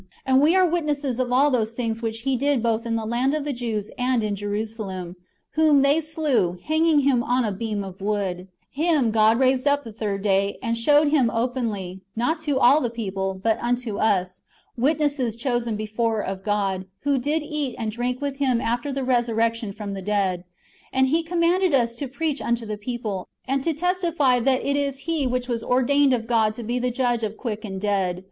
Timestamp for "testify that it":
23.71-24.75